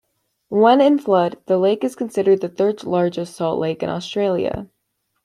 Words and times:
When 0.49 0.81
in 0.81 0.97
flood, 0.97 1.37
the 1.45 1.59
lake 1.59 1.83
is 1.83 1.95
considered 1.95 2.41
the 2.41 2.49
third 2.49 2.83
largest 2.85 3.35
salt 3.35 3.59
lake 3.59 3.83
in 3.83 3.89
Australia. 3.91 4.67